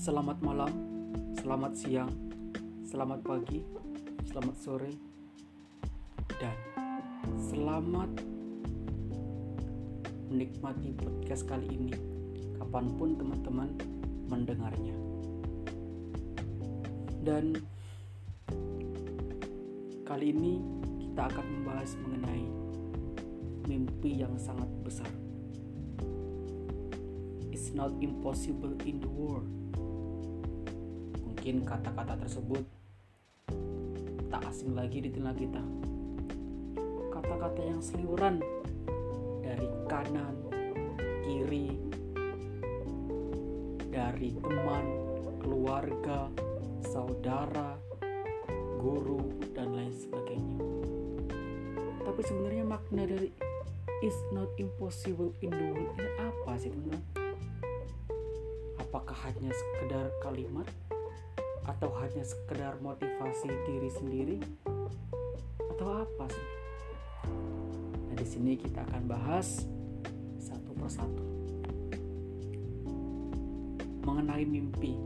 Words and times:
Selamat 0.00 0.40
malam, 0.40 0.72
selamat 1.36 1.76
siang, 1.76 2.08
selamat 2.88 3.20
pagi, 3.20 3.60
selamat 4.24 4.56
sore, 4.56 4.96
dan 6.40 6.56
selamat 7.36 8.08
menikmati 10.32 10.96
podcast 10.96 11.44
kali 11.44 11.68
ini 11.68 11.92
kapan 12.56 12.96
pun 12.96 13.12
teman-teman 13.12 13.76
mendengarnya. 14.24 14.96
Dan 17.20 17.60
kali 20.08 20.32
ini 20.32 20.64
kita 20.96 21.28
akan 21.28 21.44
membahas 21.60 22.00
mengenai 22.00 22.48
mimpi 23.68 24.16
yang 24.16 24.32
sangat 24.40 24.72
besar. 24.80 25.12
It's 27.52 27.76
not 27.76 27.92
impossible 28.00 28.80
in 28.88 29.04
the 29.04 29.12
world. 29.12 29.60
Mungkin 31.40 31.64
kata-kata 31.64 32.20
tersebut 32.20 32.60
tak 34.28 34.44
asing 34.52 34.76
lagi 34.76 35.00
di 35.00 35.08
telinga 35.08 35.32
kita. 35.32 35.62
Kata-kata 37.08 37.64
yang 37.64 37.80
seliweran 37.80 38.44
dari 39.40 39.64
kanan, 39.88 40.36
kiri, 41.24 41.80
dari 43.88 44.36
teman, 44.36 44.84
keluarga, 45.40 46.28
saudara, 46.92 47.72
guru, 48.76 49.32
dan 49.56 49.72
lain 49.72 49.96
sebagainya. 49.96 50.60
Tapi 52.04 52.20
sebenarnya 52.20 52.68
makna 52.68 53.08
dari 53.08 53.32
is 54.04 54.18
not 54.36 54.52
impossible 54.60 55.32
in 55.40 55.48
the 55.56 55.72
world 55.72 55.96
ini 55.96 56.10
apa 56.20 56.52
sih 56.60 56.68
teman-teman? 56.68 57.00
Apakah 58.76 59.16
hanya 59.24 59.48
sekedar 59.56 60.12
kalimat 60.20 60.68
atau 61.68 61.90
hanya 62.00 62.24
sekedar 62.24 62.80
motivasi 62.80 63.48
diri 63.68 63.90
sendiri 63.92 64.36
atau 65.76 66.04
apa 66.04 66.24
sih? 66.28 66.48
Nah, 68.08 68.14
di 68.16 68.26
sini 68.26 68.52
kita 68.56 68.84
akan 68.88 69.02
bahas 69.08 69.64
satu 70.40 70.72
persatu 70.76 71.24
mengenai 74.04 74.44
mimpi. 74.44 74.96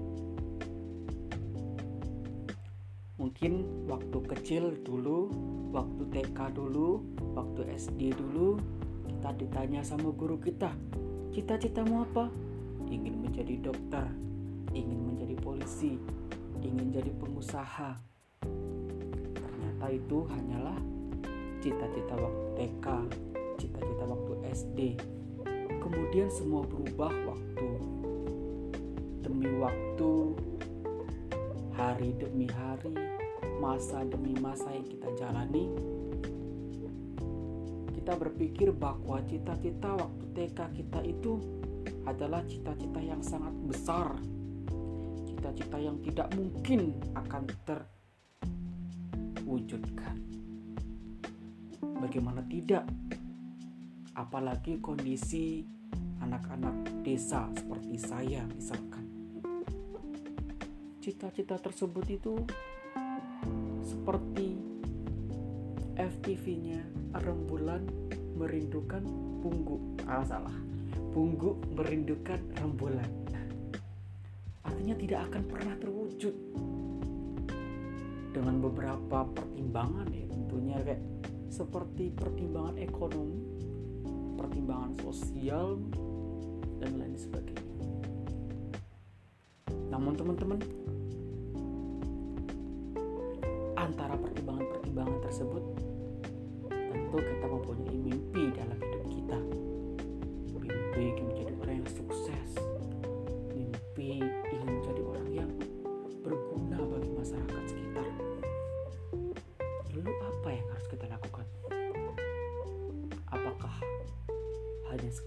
Mungkin 3.19 3.87
waktu 3.87 4.19
kecil 4.27 4.75
dulu, 4.83 5.31
waktu 5.71 6.03
TK 6.11 6.39
dulu, 6.55 7.03
waktu 7.35 7.67
SD 7.79 8.15
dulu, 8.15 8.59
kita 9.07 9.31
ditanya 9.39 9.81
sama 9.87 10.11
guru 10.13 10.37
kita, 10.37 10.71
cita-citamu 11.31 12.05
apa? 12.05 12.29
Ingin 12.91 13.25
menjadi 13.25 13.71
dokter, 13.71 14.07
ingin 14.75 15.15
menjadi 15.15 15.35
polisi, 15.41 15.97
ingin 16.65 16.89
jadi 16.91 17.13
pengusaha. 17.21 18.01
Ternyata 19.37 19.87
itu 19.93 20.25
hanyalah 20.33 20.79
cita-cita 21.61 22.17
waktu 22.17 22.47
TK, 22.57 22.87
cita-cita 23.61 24.05
waktu 24.09 24.33
SD. 24.51 24.79
Kemudian 25.79 26.33
semua 26.33 26.65
berubah 26.65 27.13
waktu 27.29 27.69
demi 29.25 29.49
waktu, 29.61 30.37
hari 31.77 32.17
demi 32.17 32.49
hari, 32.49 32.93
masa 33.61 34.05
demi 34.05 34.37
masa 34.41 34.69
yang 34.73 34.85
kita 34.89 35.09
jalani. 35.17 35.69
Kita 37.93 38.21
berpikir 38.21 38.69
bahwa 38.77 39.21
cita-cita 39.25 39.97
waktu 39.97 40.25
TK 40.37 40.59
kita 40.77 41.01
itu 41.09 41.41
adalah 42.05 42.45
cita-cita 42.45 43.01
yang 43.01 43.25
sangat 43.25 43.53
besar. 43.65 44.21
Cita-cita 45.45 45.77
yang 45.77 46.01
tidak 46.01 46.33
mungkin 46.41 46.97
akan 47.13 47.45
terwujudkan. 49.45 50.17
Bagaimana 52.01 52.41
tidak? 52.49 52.89
Apalagi 54.17 54.81
kondisi 54.81 55.61
anak-anak 56.25 57.05
desa 57.05 57.53
seperti 57.53 58.01
saya 58.01 58.49
misalkan 58.57 59.05
cita-cita 61.05 61.61
tersebut 61.61 62.09
itu 62.09 62.41
seperti 63.85 64.57
FTV-nya 66.01 66.81
rembulan 67.21 67.85
merindukan 68.41 69.05
punggu 69.45 69.77
ah 70.09 70.25
salah 70.25 70.57
punggu 71.13 71.61
merindukan 71.77 72.41
rembulan 72.57 73.13
artinya 74.65 74.95
tidak 74.97 75.21
akan 75.31 75.43
pernah 75.45 75.75
terwujud. 75.79 76.35
Dengan 78.35 78.59
beberapa 78.59 79.29
pertimbangan 79.31 80.11
ya 80.11 80.27
tentunya 80.27 80.77
kayak 80.83 81.03
seperti 81.53 82.11
pertimbangan 82.11 82.83
ekonomi 82.83 83.55
pertimbangan 84.35 84.93
sosial 85.01 85.79
dan 86.83 86.99
lain 86.99 87.17
sebagainya. 87.17 87.75
Namun 89.89 90.13
teman-teman 90.19 90.59
antara 93.79 94.19
pertimbangan-pertimbangan 94.19 95.19
tersebut 95.31 95.65
tentu 96.71 97.17
kita 97.19 97.47
mempunyai 97.47 97.97
mimpi 97.99 98.45
dalam 98.53 98.79
hidup 98.79 99.05
kita. 99.07 99.39
Mimpi 100.59 101.05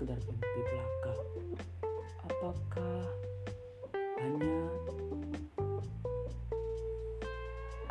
sekedar 0.08 0.24
mimpi 0.24 0.62
belaka 0.72 1.14
apakah 2.32 3.04
hanya 4.24 4.60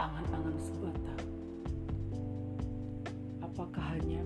angan-angan 0.00 0.56
semata? 0.56 1.16
Apakah 3.44 3.84
hanya 3.92 4.24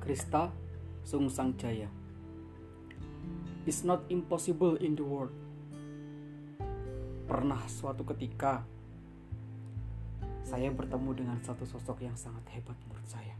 Krista 0.00 0.48
Sungsang 1.04 1.52
Jaya 1.60 1.99
It's 3.68 3.84
not 3.84 4.08
impossible 4.08 4.80
in 4.80 4.96
the 4.96 5.04
world 5.04 5.32
Pernah 7.30 7.62
suatu 7.70 8.02
ketika 8.02 8.64
saya 10.50 10.66
bertemu 10.74 11.14
dengan 11.14 11.38
satu 11.46 11.62
sosok 11.62 12.02
yang 12.02 12.18
sangat 12.18 12.42
hebat 12.50 12.74
menurut 12.82 13.06
saya. 13.06 13.38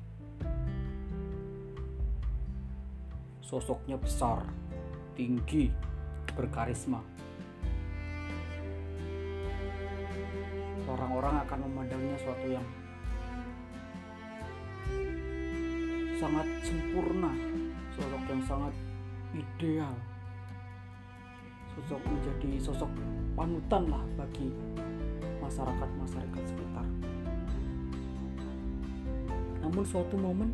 Sosoknya 3.42 3.98
besar, 3.98 4.46
tinggi, 5.18 5.74
berkarisma. 6.38 7.02
Orang-orang 10.86 11.42
akan 11.42 11.58
memandangnya 11.66 12.14
suatu 12.22 12.46
yang 12.46 12.66
sangat 16.14 16.46
sempurna, 16.62 17.34
sosok 17.98 18.22
yang 18.30 18.42
sangat 18.46 18.74
ideal. 19.34 19.94
Sosok 21.80 22.02
menjadi 22.12 22.50
sosok 22.60 22.92
panutan 23.32 23.88
lah 23.88 24.04
bagi 24.20 24.52
masyarakat-masyarakat 25.40 26.42
sekitar. 26.44 26.84
Namun 29.64 29.84
suatu 29.88 30.20
momen 30.20 30.52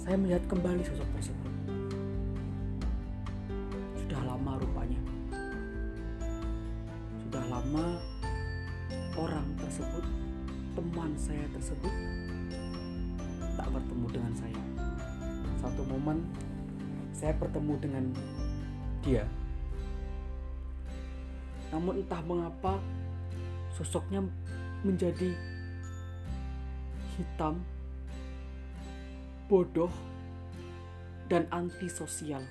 saya 0.00 0.16
melihat 0.16 0.48
kembali 0.48 0.80
sosok 0.80 1.04
tersebut. 1.12 1.52
Sudah 4.00 4.20
lama 4.24 4.56
rupanya. 4.64 5.00
Sudah 7.28 7.44
lama 7.52 8.00
orang 9.20 9.44
tersebut, 9.60 10.04
teman 10.72 11.12
saya 11.20 11.44
tersebut 11.52 11.92
tak 13.60 13.68
bertemu 13.68 14.06
dengan 14.08 14.32
saya. 14.40 14.62
Satu 15.60 15.84
momen 15.84 16.24
saya 17.12 17.36
bertemu 17.36 17.74
dengan 17.76 18.04
dia. 19.04 19.28
Namun 21.72 22.04
entah 22.04 22.20
mengapa 22.20 22.76
sosoknya 23.72 24.20
menjadi 24.84 25.32
hitam, 27.16 27.64
bodoh, 29.48 29.90
dan 31.32 31.48
antisosial. 31.48 32.44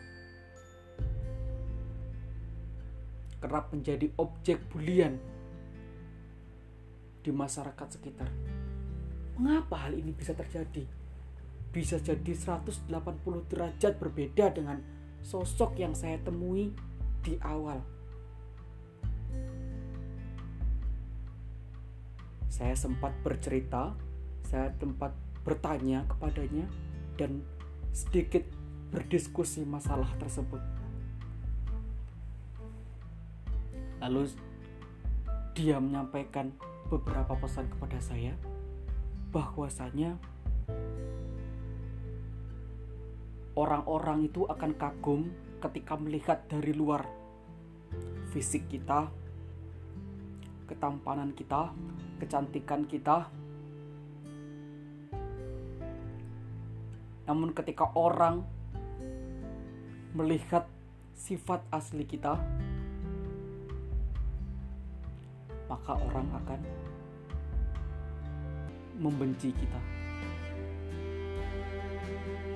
Kerap 3.41 3.73
menjadi 3.73 4.09
objek 4.17 4.57
bulian 4.73 5.17
di 7.21 7.29
masyarakat 7.29 7.87
sekitar. 7.93 8.29
Mengapa 9.37 9.85
hal 9.85 9.97
ini 9.97 10.13
bisa 10.13 10.33
terjadi? 10.33 10.85
Bisa 11.71 11.97
jadi 12.01 12.33
180 12.33 12.89
derajat 13.49 13.97
berbeda 13.97 14.53
dengan 14.53 14.81
sosok 15.21 15.77
yang 15.77 15.93
saya 15.93 16.17
temui 16.21 16.73
di 17.21 17.37
awal. 17.41 18.00
Saya 22.51 22.75
sempat 22.75 23.15
bercerita, 23.23 23.95
saya 24.43 24.75
sempat 24.75 25.15
bertanya 25.47 26.03
kepadanya 26.11 26.67
dan 27.15 27.39
sedikit 27.95 28.43
berdiskusi 28.91 29.63
masalah 29.63 30.11
tersebut. 30.19 30.59
Lalu 34.03 34.35
dia 35.55 35.79
menyampaikan 35.79 36.51
beberapa 36.91 37.39
pesan 37.39 37.71
kepada 37.71 38.03
saya 38.03 38.35
bahwasanya 39.31 40.19
orang-orang 43.55 44.27
itu 44.27 44.43
akan 44.43 44.75
kagum 44.75 45.31
ketika 45.63 45.95
melihat 45.95 46.43
dari 46.51 46.75
luar 46.75 47.07
fisik 48.35 48.67
kita, 48.67 49.07
ketampanan 50.71 51.35
kita, 51.35 51.75
kecantikan 52.23 52.87
kita. 52.87 53.27
Namun 57.27 57.51
ketika 57.51 57.91
orang 57.91 58.47
melihat 60.15 60.63
sifat 61.11 61.59
asli 61.75 62.07
kita, 62.07 62.39
maka 65.67 65.91
orang 65.99 66.27
akan 66.39 66.59
membenci 68.95 69.51
kita. 69.51 69.81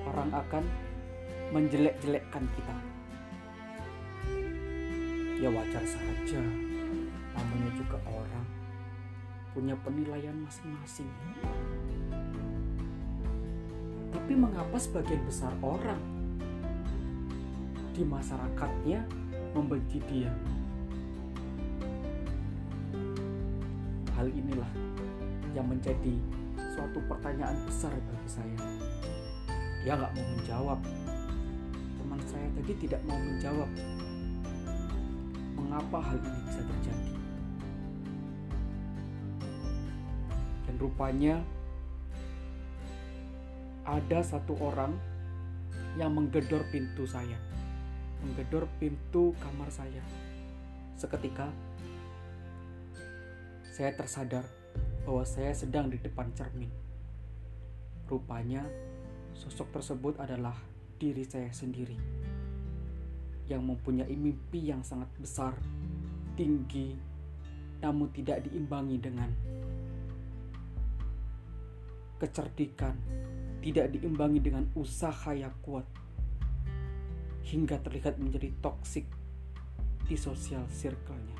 Orang 0.08 0.32
akan 0.32 0.64
menjelek-jelekkan 1.52 2.44
kita. 2.56 2.76
Ya 5.36 5.52
wajar 5.52 5.84
saja, 5.84 6.65
namanya 7.36 7.70
juga 7.76 8.00
orang 8.08 8.46
punya 9.52 9.76
penilaian 9.80 10.36
masing-masing. 10.44 11.08
Tapi 14.12 14.32
mengapa 14.36 14.76
sebagian 14.76 15.24
besar 15.24 15.52
orang 15.60 16.00
di 17.96 18.04
masyarakatnya 18.04 19.00
membenci 19.56 20.00
dia? 20.08 20.32
Hal 24.16 24.28
inilah 24.32 24.68
yang 25.56 25.68
menjadi 25.68 26.16
suatu 26.76 27.00
pertanyaan 27.08 27.56
besar 27.64 27.92
bagi 27.92 28.28
saya. 28.28 28.60
Dia 29.84 29.96
nggak 29.96 30.12
mau 30.12 30.26
menjawab. 30.36 30.80
Teman 31.96 32.20
saya 32.28 32.48
tadi 32.60 32.72
tidak 32.76 33.00
mau 33.08 33.16
menjawab 33.16 33.70
mengapa 35.56 35.98
hal 36.12 36.18
ini 36.20 36.40
bisa 36.44 36.60
terjadi. 36.60 37.15
Rupanya 40.76 41.40
ada 43.88 44.20
satu 44.20 44.52
orang 44.60 44.92
yang 45.96 46.12
menggedor 46.12 46.68
pintu 46.68 47.08
saya, 47.08 47.40
menggedor 48.20 48.68
pintu 48.76 49.32
kamar 49.40 49.72
saya. 49.72 50.04
Seketika 51.00 51.48
saya 53.72 53.92
tersadar 53.96 54.44
bahwa 55.04 55.24
saya 55.24 55.56
sedang 55.56 55.88
di 55.88 55.96
depan 55.96 56.28
cermin. 56.36 56.68
Rupanya, 58.08 58.64
sosok 59.32 59.72
tersebut 59.80 60.20
adalah 60.20 60.56
diri 60.96 61.24
saya 61.24 61.52
sendiri 61.52 61.96
yang 63.46 63.62
mempunyai 63.62 64.10
mimpi 64.12 64.72
yang 64.72 64.82
sangat 64.82 65.06
besar, 65.22 65.54
tinggi, 66.34 66.98
namun 67.78 68.10
tidak 68.10 68.42
diimbangi 68.42 68.98
dengan 68.98 69.30
kecerdikan, 72.16 72.96
tidak 73.60 73.92
diimbangi 73.92 74.40
dengan 74.40 74.64
usaha 74.76 75.32
yang 75.36 75.52
kuat, 75.60 75.84
hingga 77.46 77.78
terlihat 77.80 78.18
menjadi 78.18 78.50
toksik 78.58 79.06
di 80.06 80.16
sosial 80.18 80.64
circle-nya. 80.70 81.38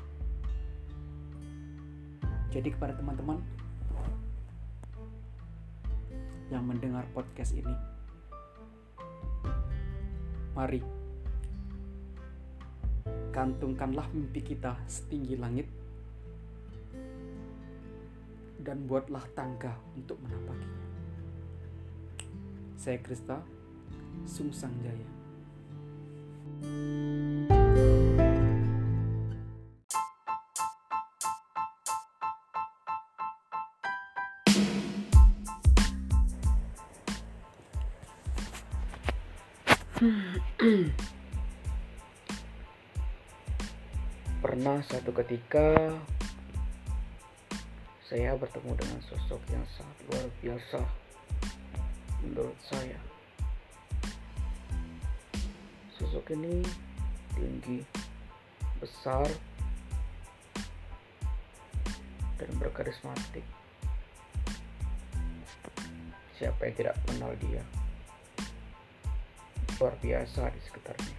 Jadi 2.47 2.69
kepada 2.71 2.95
teman-teman 2.95 3.43
yang 6.47 6.63
mendengar 6.63 7.03
podcast 7.11 7.51
ini, 7.55 7.75
mari 10.55 10.79
gantungkanlah 13.35 14.09
mimpi 14.15 14.41
kita 14.41 14.73
setinggi 14.89 15.37
langit 15.37 15.67
dan 18.67 18.83
buatlah 18.83 19.23
tangga 19.31 19.71
untuk 19.95 20.19
menapakinya. 20.19 20.83
Saya 22.75 22.99
Krista, 22.99 23.39
Sungsang 24.27 24.75
Jaya. 24.83 25.07
Pernah 44.43 44.83
satu 44.83 45.15
ketika 45.15 45.95
saya 48.07 48.39
bertemu 48.39 48.71
dengan 48.79 48.99
sosok 49.03 49.43
yang 49.51 49.67
sangat 49.75 49.97
luar 50.07 50.25
biasa 50.39 50.79
menurut 52.23 52.59
saya. 52.63 52.99
Sosok 55.99 56.31
ini 56.39 56.63
tinggi, 57.35 57.83
besar, 58.79 59.27
dan 62.39 62.51
berkarismatik. 62.55 63.43
Siapa 66.39 66.63
yang 66.63 66.75
tidak 66.79 66.95
kenal 67.03 67.35
dia? 67.43 67.63
luar 69.77 69.93
biasa 70.01 70.49
di 70.49 70.59
sekitarnya. 70.65 71.17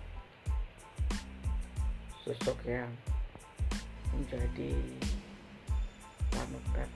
Sosok 2.27 2.59
yang 2.67 2.91
menjadi 4.11 4.75
panutan 6.33 6.91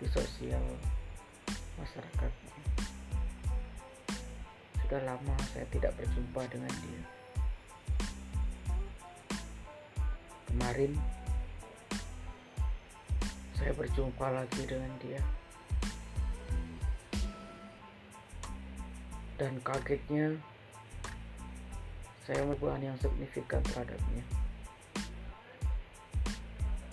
di 0.00 0.06
sosial 0.10 0.64
masyarakatnya. 1.80 2.56
Sudah 4.82 5.00
lama 5.04 5.36
saya 5.52 5.66
tidak 5.72 5.92
berjumpa 5.96 6.42
dengan 6.52 6.72
dia. 6.84 7.02
Kemarin 10.52 10.92
saya 13.56 13.72
berjumpa 13.72 14.26
lagi 14.32 14.62
dengan 14.68 14.92
dia. 15.00 15.22
dan 19.42 19.58
kagetnya 19.66 20.38
saya 22.22 22.46
perubahan 22.46 22.94
yang 22.94 22.98
signifikan 23.02 23.58
terhadapnya 23.66 24.22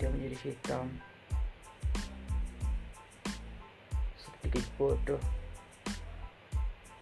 dia 0.00 0.08
menjadi 0.08 0.36
hitam. 0.48 0.88
Sedikit 4.16 4.64
bodoh. 4.80 5.20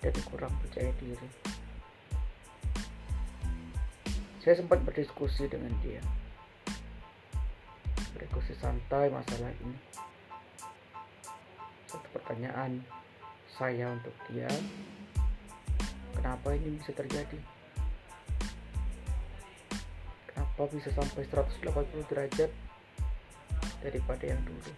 Dan 0.03 0.15
kurang 0.27 0.51
percaya 0.59 0.91
diri. 0.99 1.31
Saya 4.43 4.59
sempat 4.59 4.83
berdiskusi 4.83 5.47
dengan 5.47 5.71
dia. 5.79 6.03
Berdiskusi 8.19 8.59
santai 8.59 9.15
masalah 9.15 9.55
ini. 9.63 9.79
Satu 11.87 12.09
pertanyaan 12.11 12.83
saya 13.55 13.95
untuk 13.95 14.15
dia. 14.27 14.51
Kenapa 16.19 16.51
ini 16.51 16.83
bisa 16.83 16.91
terjadi? 16.99 17.39
Kenapa 20.27 20.63
bisa 20.75 20.91
sampai 20.91 21.23
180 21.31 22.11
derajat 22.11 22.51
daripada 23.83 24.25
yang 24.27 24.43
dulu. 24.43 24.73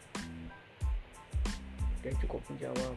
Dia 2.00 2.12
cukup 2.25 2.40
menjawab 2.49 2.97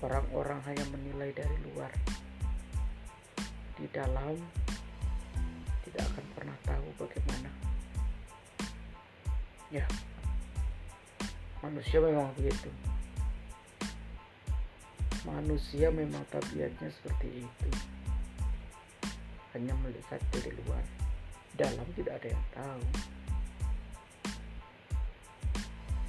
orang-orang 0.00 0.60
hanya 0.68 0.84
menilai 0.92 1.30
dari 1.32 1.56
luar. 1.72 1.92
Di 3.76 3.88
dalam 3.92 4.36
tidak 5.88 6.04
akan 6.12 6.26
pernah 6.36 6.56
tahu 6.64 6.88
bagaimana. 7.00 7.50
Ya 9.72 9.84
manusia 11.60 12.00
memang 12.00 12.32
begitu. 12.36 12.68
Manusia 15.28 15.92
memang 15.92 16.24
tabiatnya 16.32 16.88
seperti 16.88 17.44
itu. 17.44 17.68
Hanya 19.52 19.76
melihat 19.84 20.20
dari 20.32 20.52
luar. 20.64 20.84
Dalam 21.60 21.84
tidak 21.92 22.24
ada 22.24 22.28
yang 22.32 22.44
tahu 22.56 22.84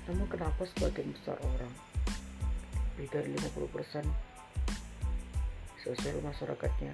namun 0.09 0.25
kenapa 0.25 0.65
sebagian 0.65 1.13
besar 1.13 1.37
orang 1.37 1.73
lebih 2.97 3.07
dari 3.13 3.29
50% 3.37 4.05
sosial 5.81 6.21
masyarakatnya? 6.21 6.93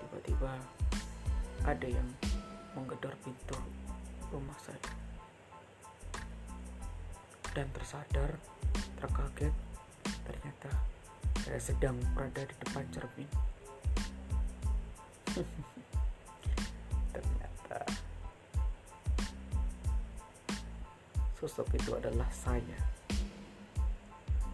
Tiba-tiba 0.00 0.52
ada 1.68 1.88
yang 1.88 2.08
menggedor 2.72 3.12
pintu 3.20 3.60
rumah 4.32 4.56
saya. 4.64 4.80
Dan 7.52 7.68
tersadar 7.76 8.40
terkaget 8.96 9.52
ternyata 10.40 10.72
saya 11.44 11.60
sedang 11.60 12.00
berada 12.16 12.40
di 12.48 12.54
depan 12.64 12.84
cermin. 12.96 13.28
Ternyata 17.12 17.78
sosok 21.36 21.68
itu 21.76 21.92
adalah 21.92 22.24
saya. 22.32 22.80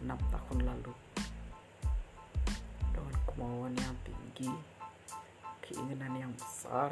Enam 0.02 0.18
tahun 0.34 0.66
lalu. 0.66 0.90
Dengan 2.90 3.14
kemauan 3.30 3.78
yang 3.78 3.94
tinggi 4.02 4.50
keinginan 5.62 6.18
yang 6.18 6.32
besar 6.34 6.90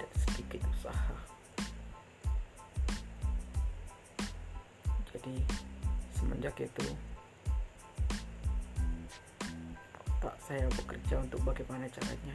dan 0.00 0.10
sedikit 0.16 0.64
usaha. 0.80 1.16
Jadi 5.12 5.64
semenjak 6.24 6.56
itu. 6.56 6.86
Tak 10.24 10.36
saya 10.40 10.64
bekerja 10.72 11.20
untuk 11.20 11.44
bagaimana 11.44 11.84
caranya 11.92 12.32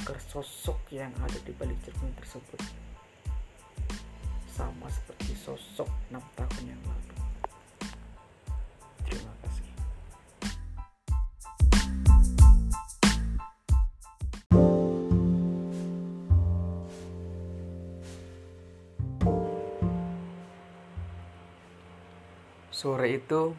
agar 0.00 0.16
sosok 0.32 0.80
yang 0.88 1.12
ada 1.20 1.36
di 1.44 1.52
balik 1.60 1.76
cermin 1.84 2.16
tersebut 2.16 2.56
sama 4.48 4.88
seperti 4.88 5.36
sosok 5.36 5.90
enam 6.08 6.24
Sore 22.80 23.12
itu 23.12 23.52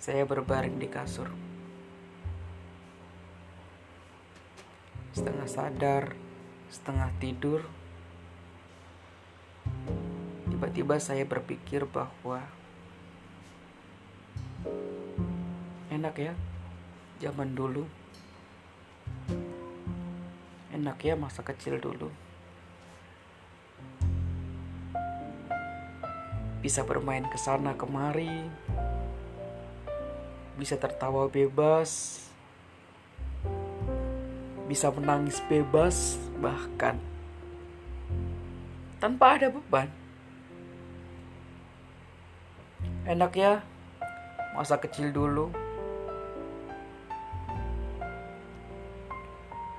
saya 0.00 0.24
berbaring 0.24 0.80
di 0.80 0.88
kasur. 0.88 1.28
Setengah 5.12 5.44
sadar, 5.44 6.16
setengah 6.72 7.12
tidur. 7.20 7.60
Tiba-tiba 10.48 10.96
saya 10.96 11.28
berpikir 11.28 11.84
bahwa 11.84 12.40
enak 15.92 16.16
ya 16.16 16.32
zaman 17.20 17.52
dulu. 17.52 17.84
Enak 20.72 20.96
ya 21.04 21.20
masa 21.20 21.44
kecil 21.44 21.76
dulu. 21.84 22.08
Bisa 26.64 26.80
bermain 26.80 27.28
ke 27.28 27.36
sana 27.36 27.76
kemari, 27.76 28.48
bisa 30.56 30.80
tertawa 30.80 31.28
bebas, 31.28 32.24
bisa 34.64 34.88
menangis 34.88 35.44
bebas, 35.44 36.16
bahkan 36.40 36.96
tanpa 38.96 39.36
ada 39.36 39.52
beban. 39.52 39.92
Enak 43.04 43.36
ya, 43.36 43.60
masa 44.56 44.80
kecil 44.80 45.12
dulu. 45.12 45.52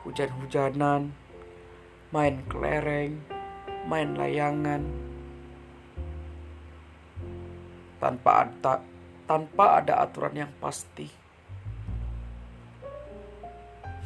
Hujan-hujanan, 0.05 1.09
main 2.13 2.45
kelereng, 2.45 3.17
main 3.89 4.13
layangan, 4.13 4.85
tanpa 8.05 8.45
ada 8.45 8.85
tanpa 9.25 9.81
ada 9.81 10.05
aturan 10.05 10.45
yang 10.45 10.53
pasti. 10.61 11.09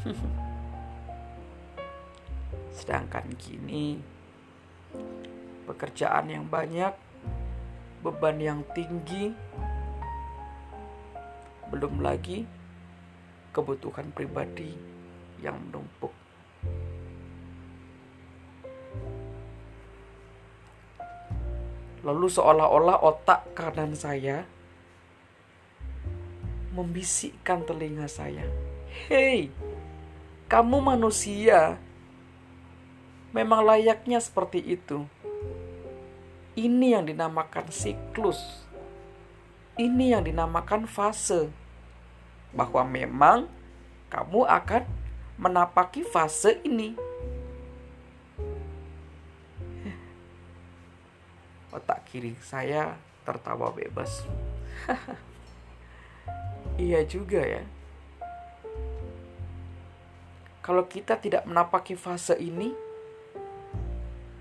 Sedangkan 2.79 3.27
kini 3.35 3.99
pekerjaan 5.67 6.31
yang 6.31 6.47
banyak, 6.47 6.95
beban 7.99 8.39
yang 8.39 8.63
tinggi, 8.71 9.35
belum 11.67 11.99
lagi 11.99 12.47
kebutuhan 13.51 14.15
pribadi 14.15 14.71
yang 15.43 15.59
menumpuk. 15.59 16.18
Lalu 21.99 22.31
seolah-olah 22.31 23.03
otak 23.03 23.51
kanan 23.51 23.91
saya 23.91 24.47
membisikkan 26.71 27.67
telinga 27.67 28.07
saya. 28.07 28.47
Hei, 29.11 29.51
kamu 30.47 30.79
manusia. 30.79 31.75
Memang 33.35 33.67
layaknya 33.67 34.23
seperti 34.23 34.63
itu. 34.63 35.03
Ini 36.55 36.97
yang 36.97 37.05
dinamakan 37.05 37.67
siklus. 37.67 38.63
Ini 39.75 40.17
yang 40.17 40.23
dinamakan 40.23 40.87
fase. 40.87 41.51
Bahwa 42.55 42.81
memang 42.87 43.51
kamu 44.07 44.47
akan 44.47 44.83
menapaki 45.35 46.01
fase 46.07 46.63
ini 46.63 47.08
otak 51.69 52.05
kiri 52.09 52.33
saya 52.41 52.97
tertawa 53.25 53.69
bebas. 53.73 54.25
iya 56.81 57.05
juga 57.05 57.41
ya. 57.41 57.63
Kalau 60.65 60.85
kita 60.85 61.17
tidak 61.17 61.49
menapaki 61.49 61.97
fase 61.97 62.37
ini, 62.37 62.73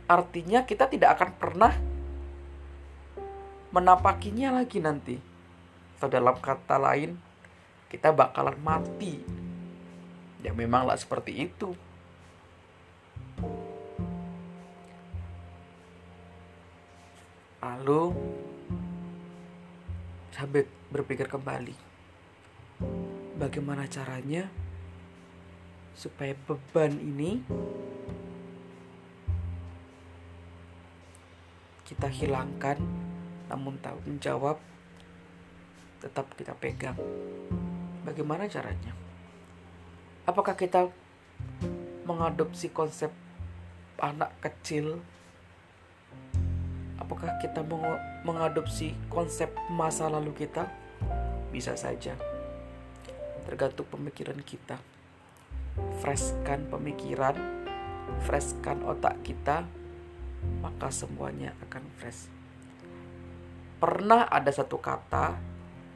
artinya 0.08 0.64
kita 0.68 0.88
tidak 0.88 1.16
akan 1.16 1.30
pernah 1.40 1.72
menapakinya 3.72 4.60
lagi 4.60 4.80
nanti. 4.80 5.16
Atau 5.96 6.08
dalam 6.12 6.36
kata 6.36 6.76
lain, 6.76 7.16
kita 7.88 8.12
bakalan 8.12 8.56
mati. 8.60 9.24
Ya 10.44 10.52
memanglah 10.52 10.96
seperti 11.00 11.48
itu. 11.48 11.74
Lalu 17.58 18.14
saya 20.30 20.46
berpikir 20.94 21.26
kembali. 21.26 21.74
Bagaimana 23.38 23.90
caranya 23.90 24.46
supaya 25.98 26.38
beban 26.46 26.94
ini 26.94 27.42
kita 31.82 32.06
hilangkan 32.06 32.78
namun 33.50 33.80
tanggung 33.82 34.22
jawab 34.22 34.62
tetap 35.98 36.30
kita 36.38 36.54
pegang. 36.54 36.94
Bagaimana 38.06 38.46
caranya? 38.46 38.94
Apakah 40.22 40.54
kita 40.54 40.86
mengadopsi 42.06 42.70
konsep 42.70 43.10
anak 43.98 44.30
kecil 44.38 45.02
apakah 47.08 47.40
kita 47.40 47.64
mengadopsi 48.20 48.92
konsep 49.08 49.48
masa 49.72 50.12
lalu 50.12 50.36
kita? 50.36 50.68
Bisa 51.48 51.72
saja. 51.72 52.12
Tergantung 53.48 53.88
pemikiran 53.88 54.36
kita. 54.44 54.76
Freshkan 56.04 56.68
pemikiran, 56.68 57.32
freshkan 58.28 58.84
otak 58.84 59.16
kita, 59.24 59.64
maka 60.60 60.92
semuanya 60.92 61.56
akan 61.64 61.80
fresh. 61.96 62.28
Pernah 63.80 64.28
ada 64.28 64.52
satu 64.52 64.76
kata, 64.76 65.32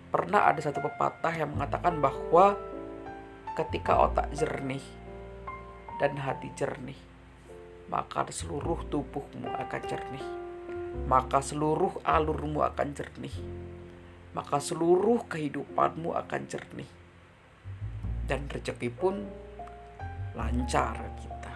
pernah 0.08 0.48
ada 0.48 0.64
satu 0.64 0.80
pepatah 0.80 1.34
yang 1.36 1.52
mengatakan 1.52 2.00
bahwa 2.00 2.56
ketika 3.52 4.00
otak 4.00 4.32
jernih 4.32 4.80
dan 6.00 6.16
hati 6.16 6.48
jernih, 6.56 6.96
maka 7.92 8.24
seluruh 8.32 8.80
tubuhmu 8.88 9.52
akan 9.60 9.82
jernih. 9.84 10.41
Maka 11.08 11.40
seluruh 11.40 12.00
alurmu 12.04 12.64
akan 12.64 12.88
jernih. 12.92 13.36
Maka 14.32 14.60
seluruh 14.60 15.28
kehidupanmu 15.28 16.16
akan 16.16 16.42
jernih. 16.48 16.88
Dan 18.24 18.48
rezeki 18.48 18.88
pun 18.92 19.24
lancar 20.32 20.96
kita. 21.20 21.54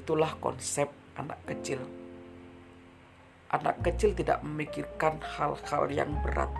Itulah 0.00 0.32
konsep 0.40 0.88
anak 1.20 1.40
kecil. 1.44 1.80
Anak 3.52 3.84
kecil 3.84 4.16
tidak 4.16 4.40
memikirkan 4.40 5.20
hal-hal 5.20 5.84
yang 5.92 6.10
berat. 6.24 6.50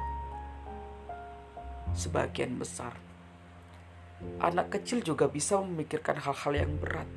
Sebagian 1.96 2.60
besar 2.60 2.94
anak 4.40 4.78
kecil 4.78 5.00
juga 5.04 5.28
bisa 5.28 5.60
memikirkan 5.60 6.20
hal-hal 6.20 6.52
yang 6.54 6.72
berat. 6.78 7.08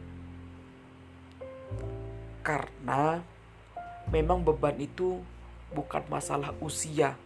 Karena 2.43 3.21
memang 4.11 4.43
beban 4.43 4.75
itu 4.79 5.19
bukan 5.75 6.03
masalah 6.07 6.55
usia, 6.63 7.19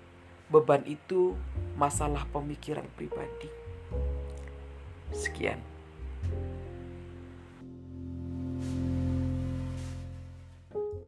beban 0.50 0.82
itu 0.90 1.38
masalah 1.78 2.26
pemikiran 2.30 2.86
pribadi. 2.98 3.50
Sekian. 5.14 5.71